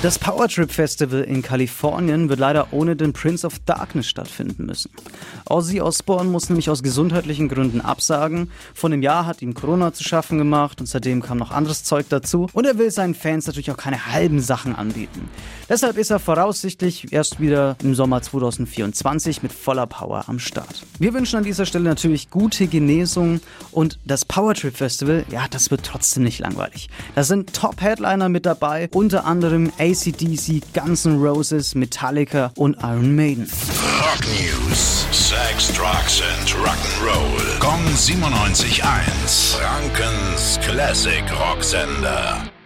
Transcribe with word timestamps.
Das 0.00 0.16
Powertrip 0.16 0.70
Festival 0.70 1.22
in 1.22 1.42
Kalifornien 1.42 2.28
wird 2.28 2.38
leider 2.38 2.68
ohne 2.70 2.94
den 2.94 3.12
Prince 3.12 3.44
of 3.44 3.58
Darkness 3.66 4.06
stattfinden 4.06 4.66
müssen. 4.66 4.92
Ozzy 5.46 5.80
Osbourne 5.80 6.30
muss 6.30 6.48
nämlich 6.48 6.70
aus 6.70 6.84
gesundheitlichen 6.84 7.48
Gründen 7.48 7.80
absagen. 7.80 8.48
Von 8.74 8.92
dem 8.92 9.02
Jahr 9.02 9.26
hat 9.26 9.42
ihm 9.42 9.54
Corona 9.54 9.92
zu 9.92 10.04
schaffen 10.04 10.38
gemacht 10.38 10.80
und 10.80 10.86
seitdem 10.86 11.20
kam 11.20 11.38
noch 11.38 11.50
anderes 11.50 11.82
Zeug 11.82 12.06
dazu. 12.10 12.46
Und 12.52 12.64
er 12.64 12.78
will 12.78 12.92
seinen 12.92 13.16
Fans 13.16 13.48
natürlich 13.48 13.72
auch 13.72 13.76
keine 13.76 14.06
halben 14.06 14.38
Sachen 14.40 14.76
anbieten. 14.76 15.28
Deshalb 15.68 15.98
ist 15.98 16.10
er 16.10 16.20
voraussichtlich 16.20 17.12
erst 17.12 17.40
wieder 17.40 17.76
im 17.82 17.96
Sommer 17.96 18.22
2024 18.22 19.42
mit 19.42 19.52
voller 19.52 19.88
Power 19.88 20.28
am 20.28 20.38
Start. 20.38 20.86
Wir 21.00 21.12
wünschen 21.12 21.38
an 21.38 21.44
dieser 21.44 21.66
Stelle 21.66 21.84
natürlich 21.84 22.30
gute 22.30 22.68
Genesung 22.68 23.40
und 23.72 23.98
das 24.04 24.24
Powertrip 24.24 24.76
Festival, 24.76 25.24
ja, 25.28 25.46
das 25.50 25.72
wird 25.72 25.82
trotzdem 25.82 26.22
nicht 26.22 26.38
langweilig. 26.38 26.88
Da 27.16 27.24
sind 27.24 27.52
Top-Headliner 27.52 28.28
mit 28.28 28.46
dabei, 28.46 28.88
unter 28.92 29.24
anderem 29.24 29.72
ACDC, 29.88 30.60
Guns 30.74 31.06
N' 31.06 31.18
Roses, 31.18 31.74
Metallica 31.74 32.52
und 32.56 32.76
Iron 32.82 33.16
Maiden. 33.16 33.48
Rock 34.02 34.20
News. 34.28 35.06
Sex, 35.10 35.72
Drugs 35.72 36.20
and 36.20 36.48
Rock'n'Roll. 36.62 37.58
Kong 37.58 37.82
97.1. 37.94 39.56
Frankens 39.56 40.58
Classic 40.62 41.24
Rocksender. 41.24 42.57